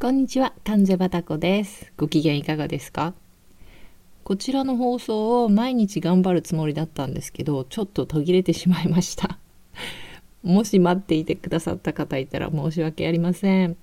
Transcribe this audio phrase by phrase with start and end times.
[0.00, 1.92] こんにちは、関西バタコです。
[1.96, 3.14] ご機嫌いかがですか？
[4.22, 9.40] こちらの放送を毎日頑張るつもりだったんですけど、ちょっと途切れてしまいました。
[10.44, 13.76] もし待っていてくださった方いたら申し訳ありません。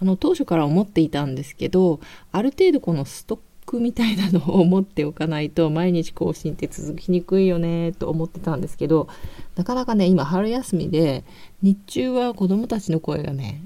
[0.00, 2.00] あの、当初から思っていたんですけど、
[2.32, 9.06] ある程度このストックみたいなのを持っておかないと毎日更新って続きにくいよねと思ってたんですけど、
[9.54, 11.22] なかなかね、今春休みで、
[11.62, 13.62] 日中は子供たちの声がね、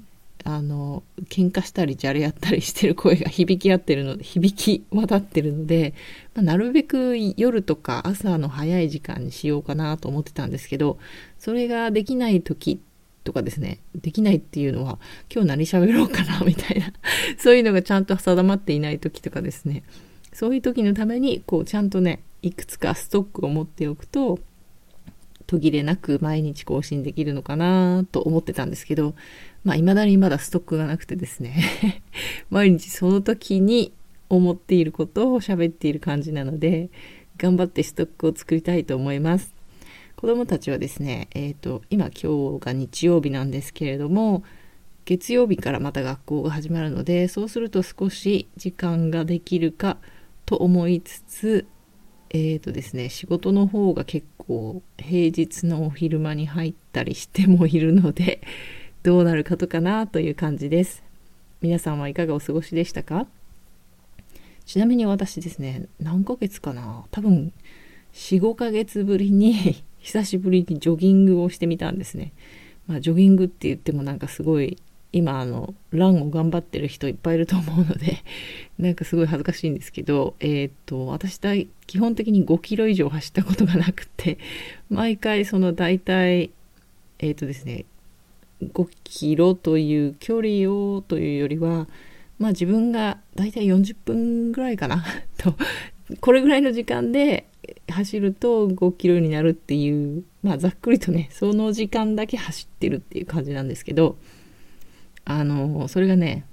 [0.50, 5.92] あの喧嘩したりじゃれやったりしてる声が響き合ってるので響き渡ってるので、
[6.34, 10.98] まあ、なるべく夜とか朝の早い時間にしようかなと思ってたんですけど
[11.38, 12.80] それができない時
[13.24, 14.98] とかですねできないっていうのは
[15.30, 16.94] 今日何喋ろうかなみたいな
[17.36, 19.82] そういうのがちゃんと定まっていない時とかですね。
[20.32, 24.38] そういう時のためにこうちゃんとねいくつかストックを持っておくと
[25.48, 29.14] 途切れなく毎日更新できるのかなと思ってたんですけど、
[29.64, 32.02] まあ未だにまだストックがなくてですね、
[32.50, 33.92] 毎日その時に
[34.28, 36.90] 思っていることを喋っている感じなので、
[37.38, 39.54] 頑張ってストックを作りたいと思います。
[40.16, 44.42] 子供たちはですね、えっ、ー、と、今今日が日曜日なんですけれども、
[45.06, 49.96] 月曜日からまた学校が始まるので、そうすると少し時間ができるか
[50.44, 51.66] と思いつつ、
[52.30, 58.42] えーとですね、仕事の方が結構平日のお昼間に入ったりしてもいるので
[59.02, 61.02] どうなるかとかなという感じです。
[61.62, 63.26] 皆さんはいかがお過ごしでしたか？
[64.66, 67.06] ちなみに私ですね何ヶ月かな？
[67.10, 67.52] 多分
[68.12, 72.32] 45ヶ月ぶりに 久しぶりにジョギングをしてみたんですね。
[72.86, 74.76] まあジョギングって言ってもなんかすごい
[75.12, 78.18] 今あのランを頑張ってる人いっぱいいると思うので
[78.78, 81.52] なんかすごい恥ずかしいんですけどえっ、と私だ
[81.86, 84.38] 基本的に5キロ以上走ったことがなくて
[84.90, 86.50] 毎回その大体
[87.18, 87.86] えっ、とですね
[88.62, 91.88] 5キロという距離をというよりは
[92.38, 95.04] まあ自分が大体40分ぐらいかな
[95.38, 95.54] と
[96.20, 97.46] これぐらいの時間で
[97.88, 104.18] 走ると5キロになるっていうまあざっくりとねその時間だけ走ってるっていう感じなんですけど
[105.28, 106.46] あの、それがね、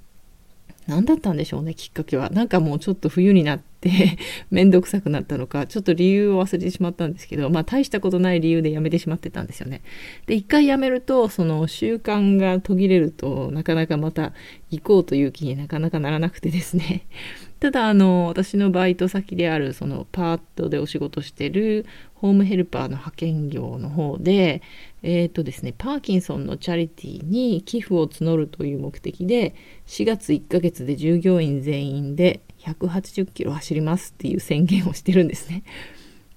[0.86, 2.28] 何だったんでしょうね、きっかけは。
[2.28, 4.18] なんかもうちょっと冬になって
[4.50, 9.82] めんどくさくなったのか、ちょっと理由を忘れてしまったんですけど、まあ大したことない理由でやめてしまってたんですよね。
[10.26, 14.32] で、一回やめると、その習慣が途切れると、なかなかまた
[14.70, 17.06] 行こうという気になかなかならなくてですね。
[17.60, 24.62] ただ、あの、私のバイト先である、そのパートでお仕事してるホームヘルパーの派遣業の方で、
[25.02, 29.54] えっ、ー、とですね、パーキンソンのチャリティーに寄付を募るという目的で、
[29.86, 35.62] 4月1ヶ月で従業員全員で180キロ走りますっていう宣言をしてるんですね。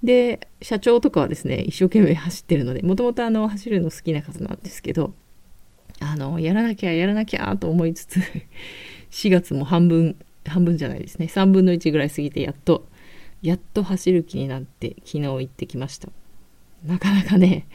[0.02, 5.12] で、社長とかはですね、一生懸命走ってるので、もともとあの、走るの好きな方なんですけど、
[6.00, 8.20] あの、やらなきゃやらなきゃと思いつつ、
[9.10, 12.88] 4月も半分、半分じゃないですね、3分の1ぐらい過ぎてやっと、
[13.42, 16.08] やっと走る気になって昨日行ってきました。
[16.84, 17.66] なかなかね、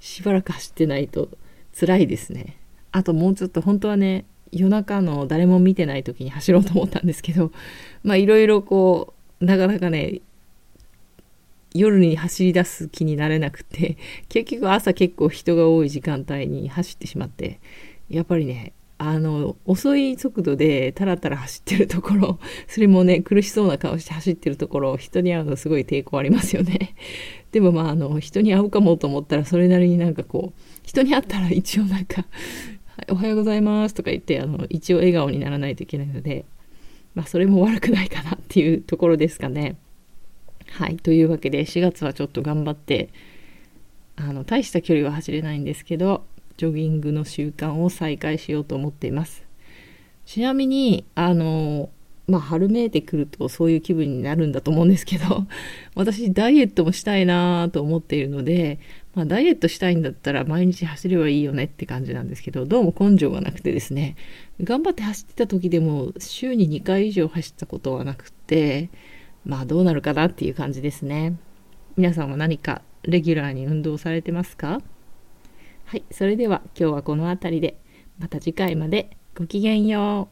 [0.00, 1.30] しばらく走ってないと
[1.78, 2.58] 辛いですね。
[2.92, 7.50] あともうちょっと本当はね、夜中の誰も見てない時に走ろうと思ったんですけど、
[8.04, 10.20] まあいろいろこう、なかなかね、
[11.74, 13.96] 夜に走り出す気になれなくて、
[14.28, 17.60] 結局朝結構人が多い時間帯に走ってしまって、
[18.10, 22.38] やっぱりね、あの、遅い速度でタラタラ走ってるところ、
[22.68, 26.94] それもね、苦しそうな顔して走ってるところ、人に会うのすごい抵抗ありますよね。
[27.52, 32.26] でもまあ、あの、人に会うかもと思ったら、それなりになんかこう、人に会ったら一応なんか、
[33.08, 36.44] おはようございますとか言って、あの、一応笑顔にならないといけないので、
[37.14, 39.76] まあ、それも悪くないかなっていうところですかね。
[40.70, 40.96] はい。
[40.96, 43.10] というわけで、4月はちょっと頑張って、
[44.16, 46.24] あの、大した距離は走れないんですけど、
[46.56, 49.44] ジョギングの習慣を再開しようと思っています。
[50.24, 51.90] ちなみに、あの、
[52.32, 55.46] まあ、春めいてくるとそういう気分になるんだと思うんですけど、
[55.94, 58.78] 私ダイエットもしたいなと思っているので、
[59.14, 64.16] まあ、ダイエットしたいんだったら毎日走ればいいよねって感じなんですけど、どうも根性がなくてですね、
[64.64, 68.88] 頑張って走ってた時でも週に2回以上走ったことはなくて、
[69.44, 71.34] まあどうなるかなっていう感じですね。
[71.98, 74.80] 皆さんは何かレギュラーに運動されてますか？
[75.84, 77.76] はい、それでは今日はこの辺りで、
[78.18, 80.30] また次回までごきげんよ